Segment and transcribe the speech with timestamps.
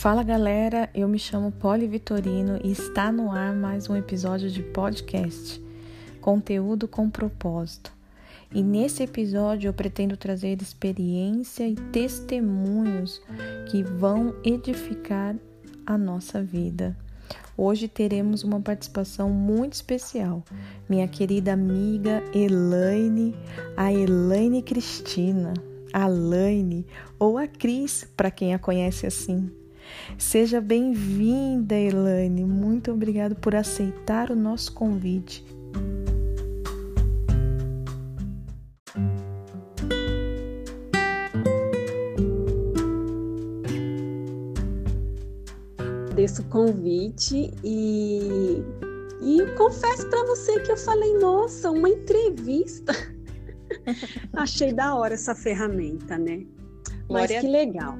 [0.00, 4.62] Fala galera, eu me chamo Poli Vitorino e está no ar mais um episódio de
[4.62, 5.62] podcast,
[6.22, 7.92] conteúdo com propósito.
[8.50, 13.20] E nesse episódio eu pretendo trazer experiência e testemunhos
[13.70, 15.36] que vão edificar
[15.84, 16.96] a nossa vida.
[17.54, 20.42] Hoje teremos uma participação muito especial.
[20.88, 23.36] Minha querida amiga Elaine,
[23.76, 25.52] a Elaine Cristina,
[25.92, 26.86] a Laine
[27.18, 29.59] ou a Cris, para quem a conhece assim.
[30.18, 32.44] Seja bem-vinda, Elaine.
[32.44, 35.44] Muito obrigado por aceitar o nosso convite.
[46.20, 48.62] Agradeço o convite e,
[49.22, 52.92] e confesso para você que eu falei, nossa, uma entrevista.
[54.36, 56.44] Achei da hora essa ferramenta, né?
[57.08, 57.40] Mas Glória.
[57.40, 57.96] que legal.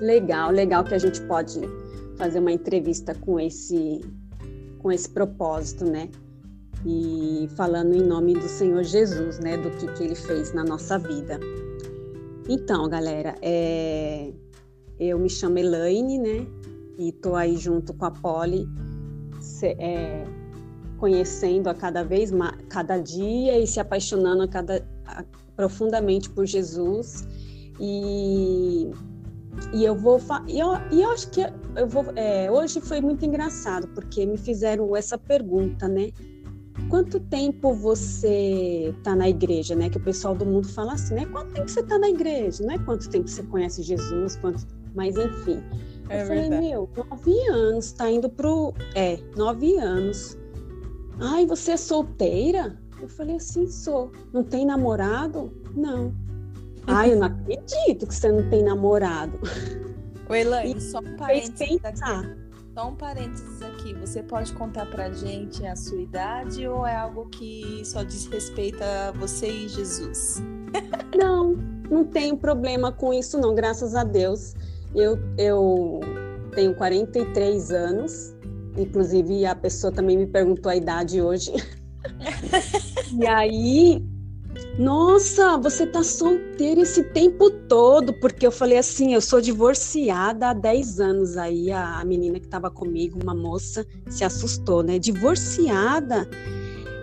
[0.00, 1.60] Legal, legal que a gente pode
[2.16, 4.00] fazer uma entrevista com esse
[4.78, 6.08] com esse propósito, né?
[6.84, 9.56] E falando em nome do Senhor Jesus, né?
[9.56, 11.40] Do que, que ele fez na nossa vida.
[12.48, 14.32] Então, galera, é...
[15.00, 16.46] eu me chamo Elaine, né?
[16.98, 18.68] E tô aí junto com a Polly,
[19.64, 20.24] é...
[20.98, 25.24] conhecendo a cada vez mais, cada dia e se apaixonando a cada, a,
[25.56, 27.26] profundamente por Jesus.
[27.80, 28.92] E
[29.72, 31.40] e eu vou e eu, e eu acho que
[31.74, 36.10] eu vou é, hoje foi muito engraçado porque me fizeram essa pergunta né?
[36.90, 39.88] Quanto tempo você está na igreja né?
[39.88, 41.26] Que o pessoal do mundo fala assim né?
[41.26, 42.64] Quanto tempo você está na igreja?
[42.64, 45.62] Não é quanto tempo você conhece Jesus quanto mas enfim.
[46.08, 46.50] É eu verdade.
[46.50, 50.38] falei meu nove anos está indo pro é nove anos.
[51.20, 52.78] Ai você é solteira?
[53.00, 54.12] Eu falei assim sou.
[54.32, 55.52] Não tem namorado?
[55.74, 56.25] Não
[56.86, 59.38] Ai, eu não acredito que você não tem namorado.
[60.28, 62.46] O Elaine, só um parênteses aqui.
[62.74, 63.94] Só um parênteses aqui.
[63.94, 68.82] Você pode contar pra gente a sua idade ou é algo que só diz respeito
[68.82, 70.42] a você e Jesus?
[71.16, 71.54] Não,
[71.90, 74.54] não tenho problema com isso não, graças a Deus.
[74.94, 76.00] Eu, eu
[76.54, 78.34] tenho 43 anos,
[78.76, 81.52] inclusive a pessoa também me perguntou a idade hoje.
[83.18, 84.04] e aí
[84.78, 90.52] nossa, você tá solteira esse tempo todo, porque eu falei assim, eu sou divorciada há
[90.52, 91.36] 10 anos.
[91.38, 94.98] Aí a, menina que estava comigo, uma moça, se assustou, né?
[94.98, 96.28] Divorciada.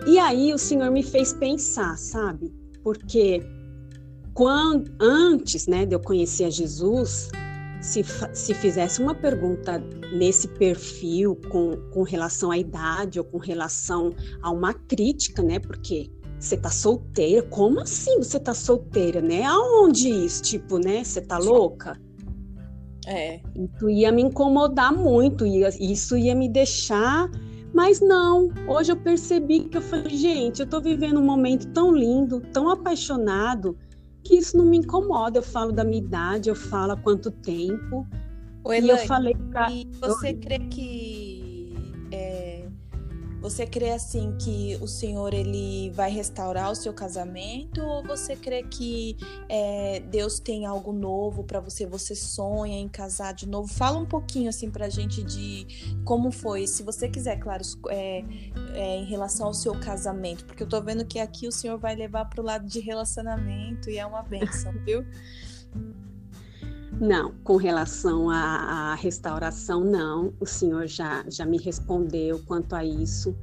[0.06, 2.54] E aí o Senhor me fez pensar, sabe?
[2.82, 3.42] Porque
[4.32, 7.30] quando antes, né, de eu conhecer a Jesus,
[7.80, 14.14] se, se fizesse uma pergunta nesse perfil com, com relação à idade ou com relação
[14.40, 15.58] a uma crítica, né?
[15.58, 16.08] Porque
[16.44, 17.42] você tá solteira?
[17.42, 19.44] Como assim você tá solteira, né?
[19.44, 20.42] Aonde isso?
[20.42, 21.02] Tipo, né?
[21.02, 21.98] Você tá louca?
[23.06, 23.40] É.
[23.54, 27.30] Isso ia me incomodar muito, ia, isso ia me deixar.
[27.72, 31.92] Mas não, hoje eu percebi que eu falei, gente, eu tô vivendo um momento tão
[31.92, 33.76] lindo, tão apaixonado,
[34.22, 35.38] que isso não me incomoda.
[35.38, 38.06] Eu falo da minha idade, eu falo há quanto tempo.
[38.66, 39.70] E eu falei pra...
[39.70, 41.13] E você crê que
[43.44, 48.62] você crê assim que o Senhor ele vai restaurar o seu casamento ou você crê
[48.62, 49.18] que
[49.50, 51.84] é, Deus tem algo novo para você?
[51.84, 53.68] Você sonha em casar de novo?
[53.68, 55.66] Fala um pouquinho assim para gente de
[56.06, 58.24] como foi, se você quiser, claro, é,
[58.72, 61.94] é, em relação ao seu casamento, porque eu tô vendo que aqui o Senhor vai
[61.94, 65.04] levar para o lado de relacionamento e é uma benção, viu?
[67.04, 70.32] Não, com relação à, à, restauração, não.
[70.40, 73.36] O senhor já, já me respondeu quanto a isso.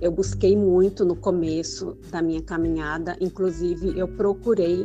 [0.00, 4.84] Eu busquei muito no começo da minha caminhada, inclusive eu procurei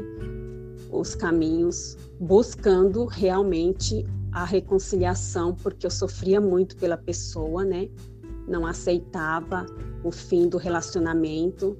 [0.91, 7.89] os caminhos buscando realmente a reconciliação, porque eu sofria muito pela pessoa, né?
[8.47, 9.65] Não aceitava
[10.03, 11.75] o fim do relacionamento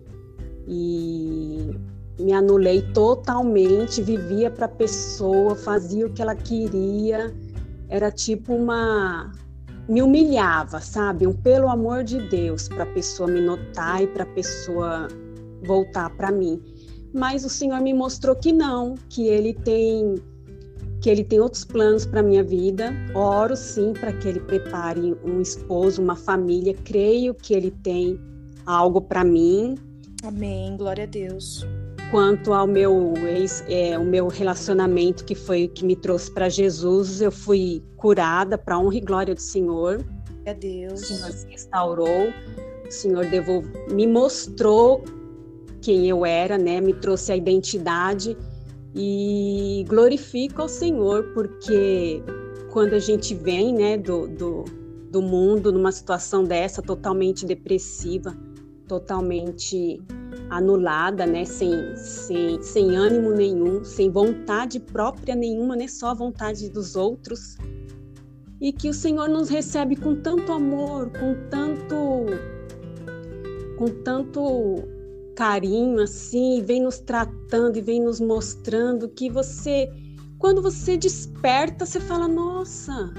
[0.67, 1.75] e
[2.19, 7.33] me anulei totalmente, vivia para a pessoa, fazia o que ela queria,
[7.87, 9.31] era tipo uma
[9.87, 11.25] me humilhava, sabe?
[11.25, 15.07] Um pelo amor de Deus para a pessoa me notar e para a pessoa
[15.65, 16.61] voltar para mim.
[17.11, 20.15] Mas o Senhor me mostrou que não, que ele tem
[21.01, 22.93] que ele tem outros planos para minha vida.
[23.15, 26.75] Oro sim para que ele prepare um esposo, uma família.
[26.83, 28.19] Creio que ele tem
[28.65, 29.75] algo para mim.
[30.23, 30.75] Amém.
[30.77, 31.65] Glória a Deus
[32.11, 37.21] quanto ao meu ex, é, o meu relacionamento que foi que me trouxe para Jesus,
[37.21, 40.03] eu fui curada para honra e glória do Senhor.
[40.45, 41.01] É Deus.
[41.01, 42.33] O Senhor se restaurou,
[42.87, 45.03] o Senhor devolve, me mostrou
[45.81, 46.81] quem eu era, né?
[46.81, 48.35] Me trouxe a identidade
[48.95, 52.23] e glorifico ao Senhor porque
[52.71, 54.65] quando a gente vem, né, do, do,
[55.11, 58.35] do mundo numa situação dessa, totalmente depressiva,
[58.87, 60.01] totalmente
[60.49, 66.95] anulada, né, sem, sem, sem ânimo nenhum, sem vontade própria nenhuma, né, só vontade dos
[66.95, 67.57] outros.
[68.59, 72.25] E que o Senhor nos recebe com tanto amor, com tanto
[73.77, 74.83] com tanto
[75.37, 79.89] carinho assim, vem nos tratando e vem nos mostrando que você
[80.37, 83.13] quando você desperta, você fala: "Nossa,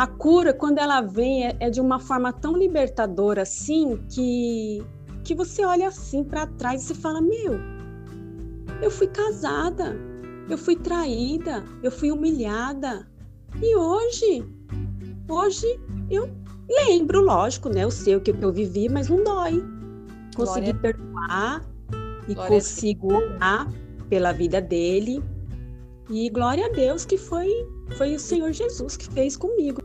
[0.00, 4.82] a cura, quando ela vem, é, é de uma forma tão libertadora assim que,
[5.24, 7.58] que você olha assim para trás e você fala: Meu,
[8.82, 9.96] eu fui casada,
[10.48, 13.08] eu fui traída, eu fui humilhada.
[13.60, 14.44] E hoje,
[15.28, 15.80] hoje
[16.10, 16.28] eu
[16.68, 17.84] lembro, lógico, né?
[17.84, 19.62] Eu sei o que eu vivi, mas não dói.
[20.36, 20.94] Consegui Glória.
[20.94, 21.64] perdoar
[22.28, 23.68] e Glória consigo orar
[24.08, 25.22] pela vida dele.
[26.08, 27.48] E glória a Deus que foi
[27.96, 29.80] foi o Senhor Jesus que fez comigo.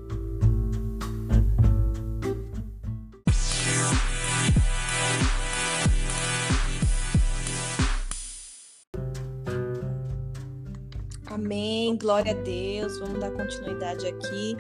[12.06, 13.00] Glória a Deus.
[13.00, 14.56] Vamos dar continuidade aqui.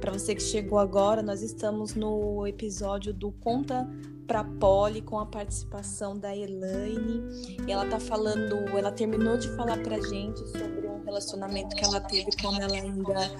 [0.00, 3.88] Para você que chegou agora, nós estamos no episódio do Conta
[4.26, 7.22] para Polly com a participação da Elaine.
[7.68, 12.30] Ela tá falando, ela terminou de falar pra gente sobre um relacionamento que ela teve
[12.42, 13.30] quando ela ainda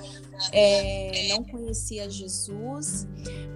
[0.53, 3.09] é, não conhecia Jesus.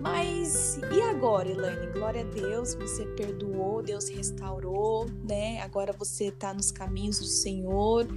[0.02, 1.86] Mas e agora, Elaine?
[1.92, 5.60] Glória a Deus, você perdoou, Deus restaurou, né?
[5.62, 8.08] Agora você tá nos caminhos do Senhor.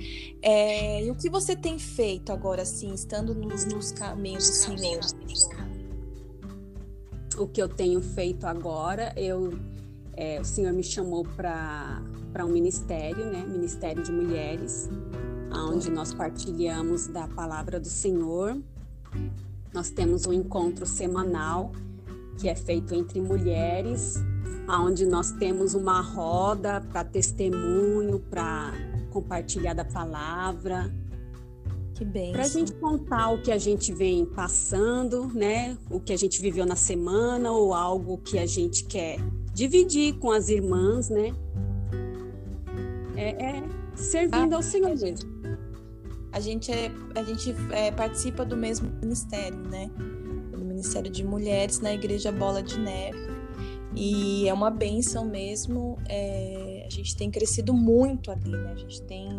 [0.41, 4.99] É, e o que você tem feito agora, assim, estando nos, nos caminhos do Senhor?
[7.37, 9.53] o que eu tenho feito agora, eu,
[10.13, 12.01] é, o Senhor me chamou para
[12.39, 13.45] um ministério, né?
[13.45, 14.89] Ministério de Mulheres,
[15.69, 18.57] onde nós partilhamos da palavra do Senhor.
[19.75, 21.73] Nós temos um encontro semanal
[22.37, 24.15] que é feito entre mulheres,
[24.69, 28.71] onde nós temos uma roda para testemunho, para
[29.11, 30.89] compartilhar da palavra,
[31.93, 32.31] que bem.
[32.31, 35.77] Para a gente contar o que a gente vem passando, né?
[35.89, 39.17] O que a gente viveu na semana ou algo que a gente quer
[39.53, 41.33] dividir com as irmãs, né?
[43.17, 43.63] É, é
[43.93, 45.34] servindo ah, ao Senhor mesmo.
[46.35, 49.89] A gente, é, a gente é, participa do mesmo ministério, né?
[50.51, 53.17] Do Ministério de Mulheres na Igreja Bola de Neve.
[53.95, 55.97] E é uma benção mesmo.
[56.09, 58.73] É, a gente tem crescido muito ali, né?
[58.73, 59.29] A gente tem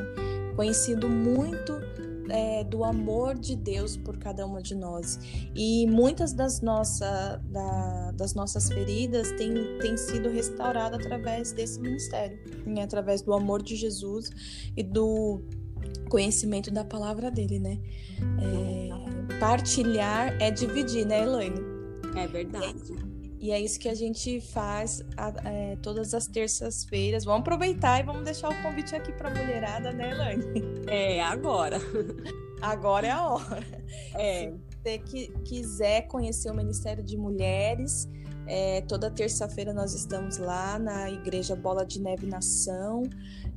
[0.57, 1.75] conhecido muito
[2.31, 5.19] é, do amor de Deus por cada uma de nós.
[5.55, 12.39] E muitas das, nossa, da, das nossas feridas têm, têm sido restauradas através desse ministério,
[12.65, 12.85] né?
[12.85, 14.31] através do amor de Jesus
[14.75, 15.43] e do
[16.09, 17.79] conhecimento da palavra dele, né?
[18.41, 21.61] É, partilhar é dividir, né, Elaine?
[22.17, 22.95] É verdade.
[23.39, 25.05] E é isso que a gente faz
[25.45, 27.25] é, todas as terças-feiras.
[27.25, 30.45] Vamos aproveitar e vamos deixar o convite aqui para a mulherada, né, Elaine?
[30.89, 31.79] É, agora.
[32.63, 33.67] Agora é a hora.
[34.15, 34.51] É.
[34.51, 38.09] Se você que, quiser conhecer o Ministério de Mulheres,
[38.47, 43.03] é, toda terça-feira nós estamos lá na Igreja Bola de Neve Nação.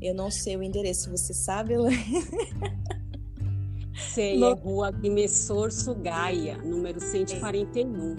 [0.02, 2.00] Eu não sei o endereço, você sabe, Elaine?
[4.14, 4.48] Sei, no...
[4.48, 8.16] é Rua Guimessor Sugaia, número 141.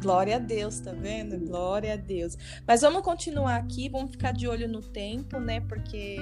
[0.00, 1.38] Glória a Deus, tá vendo?
[1.38, 2.36] Glória a Deus.
[2.66, 5.60] Mas vamos continuar aqui, vamos ficar de olho no tempo, né?
[5.60, 6.16] Porque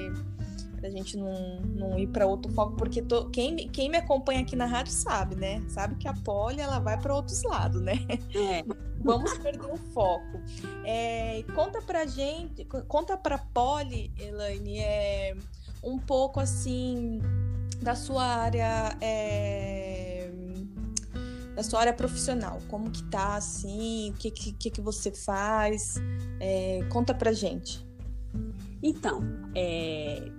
[0.79, 4.55] pra gente não, não ir para outro foco, porque tô, quem, quem me acompanha aqui
[4.55, 5.63] na rádio sabe, né?
[5.69, 7.95] Sabe que a Poli ela vai para outros lados, né?
[8.35, 8.65] É.
[9.01, 10.41] Vamos perder o foco.
[10.85, 15.37] É, conta pra gente, conta pra Poli, Elaine, é,
[15.83, 17.21] um pouco assim
[17.81, 18.97] da sua área.
[19.01, 20.31] É,
[21.55, 25.97] da sua área profissional, como que tá assim, o que que, que você faz,
[26.39, 27.85] é, conta pra gente.
[28.81, 29.23] Então,
[29.57, 30.31] é,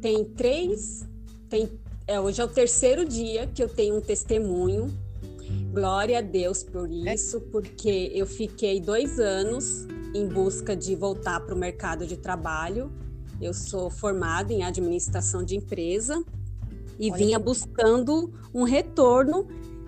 [0.00, 1.06] tem três,
[1.48, 1.68] tem,
[2.06, 4.92] é, hoje é o terceiro dia que eu tenho um testemunho,
[5.72, 11.54] glória a Deus por isso, porque eu fiquei dois anos em busca de voltar para
[11.54, 12.90] o mercado de trabalho,
[13.40, 16.24] eu sou formada em administração de empresa,
[16.98, 17.18] e Olha.
[17.18, 19.46] vinha buscando um retorno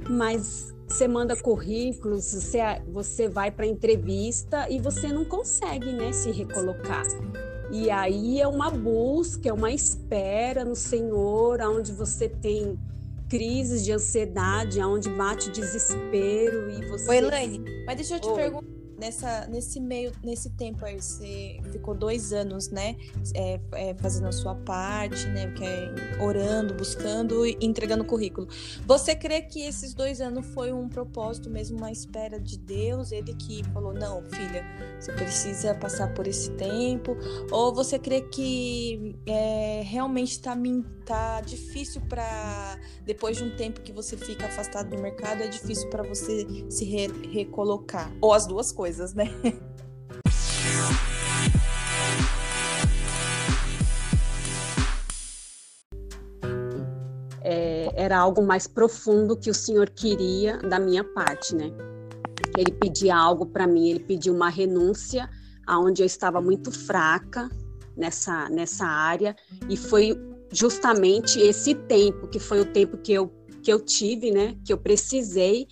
[0.08, 2.60] mas você manda currículos, você,
[2.90, 7.04] você vai para entrevista e você não consegue né, se recolocar.
[7.70, 12.78] E aí é uma busca, é uma espera no Senhor, onde você tem
[13.28, 17.10] crises de ansiedade, onde bate desespero e você.
[17.10, 18.77] Oi, Elaine, mas deixa eu te perguntar.
[18.98, 22.96] Nessa, nesse meio, nesse tempo aí, você ficou dois anos, né?
[23.34, 25.52] É, é, fazendo a sua parte, né?
[25.52, 28.48] Que é orando, buscando e entregando currículo.
[28.86, 33.12] Você crê que esses dois anos foi um propósito mesmo, uma espera de Deus?
[33.12, 34.64] Ele que falou, não, filha,
[34.98, 37.16] você precisa passar por esse tempo?
[37.50, 40.56] Ou você crê que é, realmente está
[41.04, 45.88] tá difícil para depois de um tempo que você fica afastado do mercado, é difícil
[45.88, 48.12] para você se re recolocar?
[48.20, 48.87] Ou as duas coisas?
[48.88, 49.30] Coisas, né?
[57.42, 61.70] É, era algo mais profundo que o Senhor queria da minha parte, né?
[62.56, 65.28] Ele pedia algo para mim, ele pediu uma renúncia
[65.66, 67.48] aonde eu estava muito fraca
[67.94, 69.36] nessa nessa área
[69.68, 70.18] e foi
[70.50, 73.30] justamente esse tempo que foi o tempo que eu
[73.62, 74.56] que eu tive, né?
[74.64, 75.66] Que eu precisei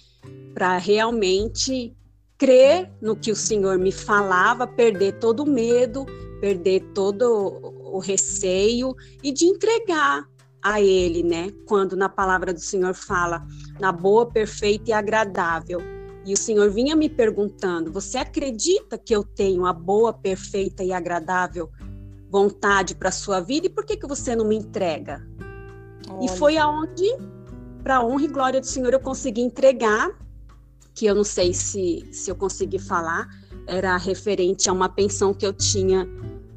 [0.52, 1.95] para realmente
[2.38, 6.04] crer no que o Senhor me falava, perder todo o medo,
[6.40, 10.28] perder todo o receio e de entregar
[10.62, 11.52] a Ele, né?
[11.66, 13.46] Quando na palavra do Senhor fala
[13.78, 15.80] na boa, perfeita e agradável.
[16.24, 20.92] E o Senhor vinha me perguntando: Você acredita que eu tenho a boa, perfeita e
[20.92, 21.70] agradável
[22.28, 23.66] vontade para a sua vida?
[23.66, 25.26] E por que, que você não me entrega?
[26.10, 26.24] Olha.
[26.24, 27.06] E foi aonde,
[27.82, 30.10] para honra e glória do Senhor, eu consegui entregar
[30.96, 33.28] que eu não sei se, se eu consegui falar,
[33.66, 36.08] era referente a uma pensão que eu tinha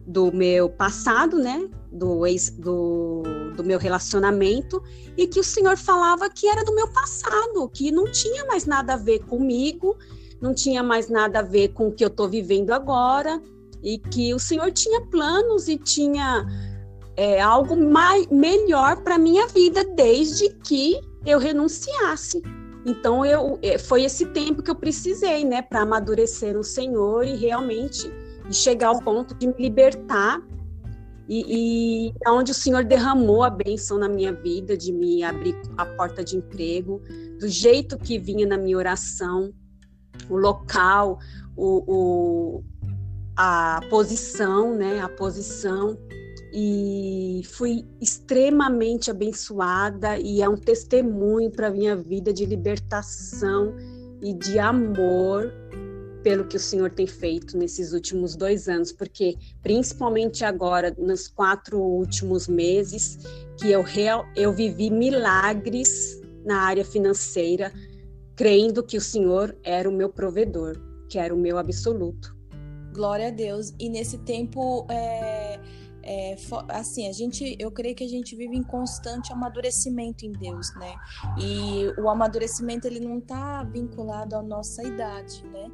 [0.07, 1.69] do meu passado, né?
[1.91, 3.23] Do, ex, do,
[3.57, 4.81] do meu relacionamento,
[5.17, 8.93] e que o Senhor falava que era do meu passado, que não tinha mais nada
[8.93, 9.97] a ver comigo,
[10.39, 13.41] não tinha mais nada a ver com o que eu estou vivendo agora,
[13.83, 16.45] e que o Senhor tinha planos e tinha
[17.17, 22.41] é, algo mais, melhor para minha vida desde que eu renunciasse.
[22.85, 27.35] Então eu é, foi esse tempo que eu precisei, né, para amadurecer o Senhor e
[27.35, 28.09] realmente
[28.51, 30.41] chegar ao ponto de me libertar
[31.29, 35.85] e, e onde o Senhor derramou a bênção na minha vida, de me abrir a
[35.85, 36.99] porta de emprego,
[37.39, 39.53] do jeito que vinha na minha oração,
[40.27, 41.19] o local,
[41.55, 42.63] o, o
[43.37, 45.95] a posição, né, a posição
[46.51, 53.75] e fui extremamente abençoada e é um testemunho para minha vida de libertação
[54.21, 55.53] e de amor
[56.23, 61.79] pelo que o Senhor tem feito nesses últimos dois anos, porque principalmente agora, nos quatro
[61.79, 63.19] últimos meses,
[63.57, 67.71] que eu, real, eu vivi milagres na área financeira,
[68.35, 70.77] crendo que o Senhor era o meu provedor,
[71.09, 72.35] que era o meu absoluto.
[72.93, 73.73] Glória a Deus.
[73.79, 75.48] E nesse tempo, é
[76.11, 76.35] é,
[76.69, 80.95] assim, a gente, eu creio que a gente vive em constante amadurecimento em Deus, né?
[81.39, 85.69] E o amadurecimento ele não está vinculado à nossa idade, né?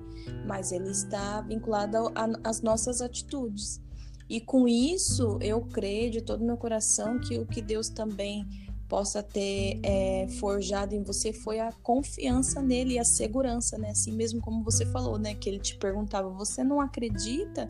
[0.46, 2.12] Mas ele está vinculado
[2.44, 3.82] às nossas atitudes.
[4.30, 8.46] E com isso, eu creio de todo meu coração que o que Deus também
[8.90, 13.92] possa ter é, forjado em você foi a confiança nele e a segurança, né?
[13.92, 15.34] Assim mesmo como você falou, né?
[15.34, 17.70] Que ele te perguntava: você não acredita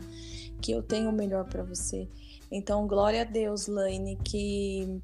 [0.60, 2.08] que eu tenho o melhor para você?
[2.50, 5.00] Então, glória a Deus, Laine, que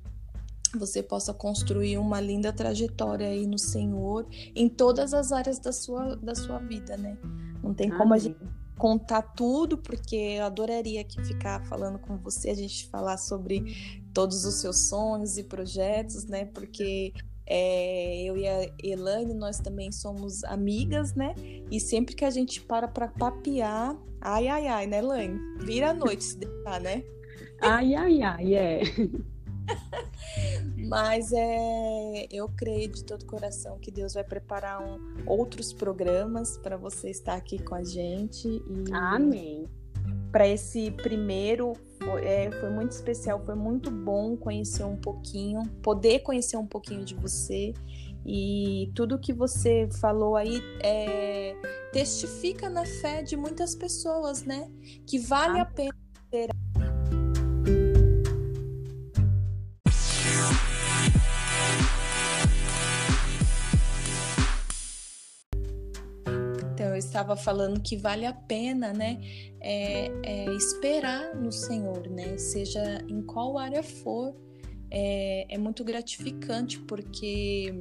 [0.74, 6.16] você possa construir uma linda trajetória aí no Senhor em todas as áreas da sua,
[6.16, 7.18] da sua vida, né?
[7.62, 7.98] Não tem Amém.
[7.98, 8.38] como a gente
[8.78, 14.44] contar tudo, porque eu adoraria aqui ficar falando com você, a gente falar sobre todos
[14.44, 16.46] os seus sonhos e projetos, né?
[16.46, 17.12] Porque
[17.46, 21.34] é, eu e a Elaine, nós também somos amigas, né?
[21.70, 25.38] E sempre que a gente para para papear, ai, ai, ai, né, Elaine?
[25.60, 27.04] Vira a noite se deixar, né?
[27.62, 28.80] Ai, ai, ai, é.
[30.88, 36.76] Mas é, eu creio de todo coração que Deus vai preparar um, outros programas para
[36.76, 38.48] você estar aqui com a gente.
[38.48, 39.68] E Amém.
[40.30, 46.20] Para esse primeiro foi, é, foi muito especial, foi muito bom conhecer um pouquinho, poder
[46.20, 47.72] conhecer um pouquinho de você
[48.24, 51.54] e tudo que você falou aí é,
[51.92, 54.70] testifica na fé de muitas pessoas, né?
[55.06, 55.94] Que vale a pena
[56.30, 56.48] ter
[67.06, 69.20] estava falando que vale a pena, né,
[69.60, 74.34] é, é esperar no Senhor, né, seja em qual área for,
[74.90, 77.74] é, é muito gratificante porque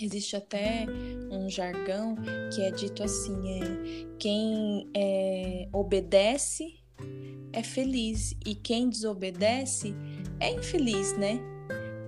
[0.00, 0.86] existe até
[1.30, 2.16] um jargão
[2.54, 6.82] que é dito assim, é quem é, obedece
[7.52, 9.94] é feliz e quem desobedece
[10.40, 11.40] é infeliz, né?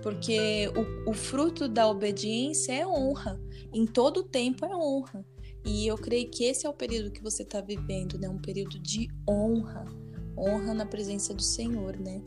[0.02, 0.71] Porque
[1.06, 3.40] o, o fruto da obediência é honra,
[3.73, 5.25] em todo tempo é honra.
[5.64, 8.28] E eu creio que esse é o período que você está vivendo, né?
[8.28, 9.87] Um período de honra,
[10.37, 12.23] honra na presença do Senhor, né?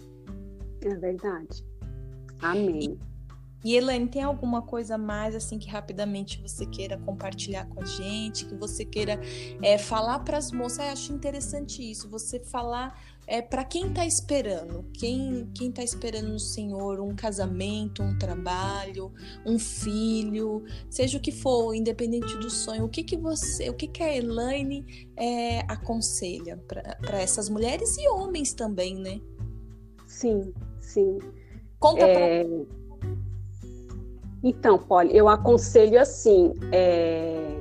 [0.81, 1.63] É verdade.
[2.41, 2.93] Amém.
[2.93, 3.16] E,
[3.63, 8.45] e Elaine, tem alguma coisa mais assim que rapidamente você queira compartilhar com a gente,
[8.45, 9.19] que você queira
[9.61, 10.79] é, falar para as moças?
[10.79, 16.29] Eu acho interessante isso, você falar é, para quem está esperando, quem quem está esperando
[16.29, 19.11] no Senhor, um casamento, um trabalho,
[19.45, 23.87] um filho, seja o que for, independente do sonho, o que que você, o que
[23.87, 29.19] que a Elaine é, aconselha para essas mulheres e homens também, né?
[30.05, 31.17] Sim, sim.
[31.79, 32.43] Conta é...
[32.43, 32.86] pra...
[34.47, 37.59] Então, Polly, eu aconselho assim, é...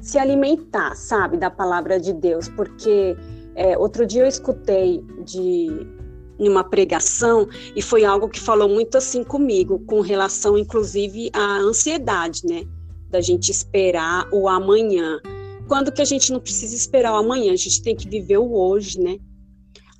[0.00, 3.16] se alimentar, sabe, da palavra de Deus, porque
[3.54, 5.86] é, outro dia eu escutei de
[6.36, 12.40] uma pregação e foi algo que falou muito assim comigo, com relação inclusive à ansiedade,
[12.44, 12.64] né?
[13.08, 15.20] Da gente esperar o amanhã.
[15.68, 18.52] Quando que a gente não precisa esperar o amanhã, a gente tem que viver o
[18.52, 19.16] hoje, né?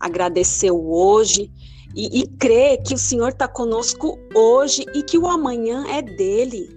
[0.01, 1.53] Agradecer o hoje
[1.97, 6.69] e, e crer que o Senhor está conosco hoje e que o amanhã é dele.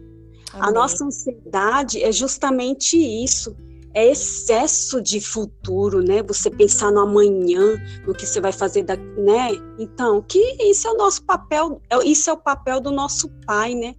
[0.54, 0.70] Amém.
[0.70, 3.56] A nossa ansiedade é justamente isso
[3.94, 6.22] é excesso de futuro, né?
[6.24, 9.50] Você pensar no amanhã, no que você vai fazer, da, né?
[9.80, 13.74] Então, que isso é o nosso papel, é, isso é o papel do nosso pai,
[13.74, 13.96] né?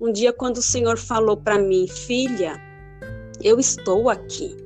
[0.00, 2.60] Um dia quando o Senhor falou para mim, filha,
[3.42, 4.56] eu estou aqui,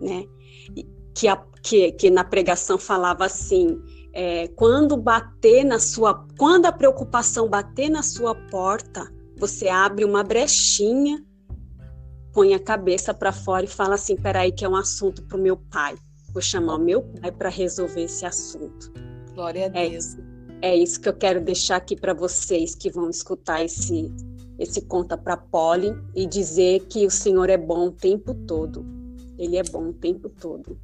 [0.00, 0.26] né?
[1.14, 3.80] Que, a, que, que na pregação falava assim,
[4.14, 10.22] é, quando bater na sua, quando a preocupação bater na sua porta, você abre uma
[10.22, 11.22] brechinha
[12.34, 15.40] põe a cabeça para fora e fala assim: peraí, que é um assunto para o
[15.40, 15.94] meu pai.
[16.32, 18.92] Vou chamar o meu pai para resolver esse assunto.
[19.32, 20.04] Glória a é Deus.
[20.04, 20.18] Isso,
[20.60, 24.12] é isso que eu quero deixar aqui para vocês que vão escutar esse,
[24.58, 28.84] esse conta para Polly e dizer que o Senhor é bom o tempo todo.
[29.38, 30.78] Ele é bom o tempo todo.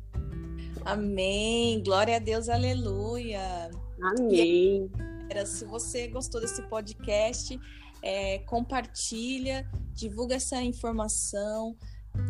[0.85, 1.83] Amém.
[1.83, 3.71] Glória a Deus, aleluia.
[4.03, 4.91] Amém.
[5.31, 7.59] E, se você gostou desse podcast,
[8.03, 11.77] é, compartilha, divulga essa informação,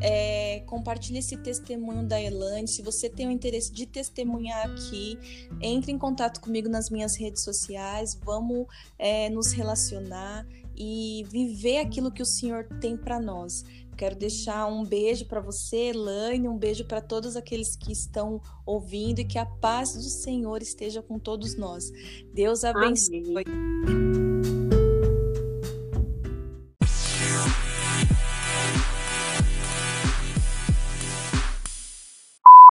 [0.01, 2.69] é, compartilhe esse testemunho da Elane.
[2.69, 5.19] Se você tem o interesse de testemunhar aqui,
[5.61, 8.67] entre em contato comigo nas minhas redes sociais, vamos
[8.99, 13.65] é, nos relacionar e viver aquilo que o Senhor tem para nós.
[14.01, 19.19] Quero deixar um beijo para você, Elaine, um beijo para todos aqueles que estão ouvindo
[19.19, 21.85] e que a paz do Senhor esteja com todos nós.
[22.33, 23.45] Deus abençoe.
[23.45, 24.30] Amém.